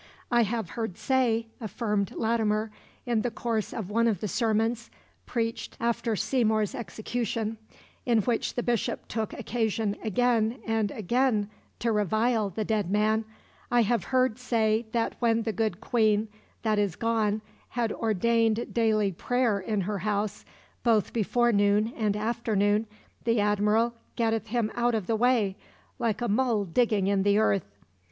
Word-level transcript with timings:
"I 0.31 0.41
have 0.41 0.71
heard 0.71 0.97
say," 0.97 1.45
affirmed 1.59 2.15
Latimer, 2.15 2.71
in 3.05 3.21
the 3.21 3.29
course 3.29 3.71
of 3.71 3.91
one 3.91 4.07
of 4.07 4.19
the 4.19 4.27
sermons, 4.27 4.89
preached 5.27 5.77
after 5.79 6.15
Seymour's 6.15 6.73
execution, 6.73 7.59
in 8.03 8.21
which 8.23 8.55
the 8.55 8.63
Bishop 8.63 9.07
took 9.07 9.31
occasion 9.31 9.95
again 10.03 10.59
and 10.65 10.89
again 10.89 11.51
to 11.77 11.91
revile 11.91 12.49
the 12.49 12.65
dead 12.65 12.89
man, 12.89 13.25
"I 13.69 13.83
have 13.83 14.05
heard 14.05 14.39
say 14.39 14.87
that 14.91 15.13
when 15.19 15.43
the 15.43 15.53
good 15.53 15.79
Queen 15.79 16.29
that 16.63 16.79
is 16.79 16.95
gone 16.95 17.43
had 17.69 17.91
ordained 17.93 18.73
daily 18.73 19.11
prayer 19.11 19.59
in 19.59 19.81
her 19.81 19.99
house, 19.99 20.45
both 20.81 21.13
before 21.13 21.51
noon 21.51 21.93
and 21.95 22.17
after 22.17 22.55
noon, 22.55 22.87
the 23.23 23.39
Admiral 23.39 23.93
getteth 24.15 24.47
him 24.47 24.71
out 24.73 24.95
of 24.95 25.05
the 25.05 25.15
way, 25.15 25.57
like 25.99 26.21
a 26.23 26.27
mole 26.27 26.65
digging 26.65 27.05
in 27.05 27.21
the 27.21 27.37
earth. 27.37 27.69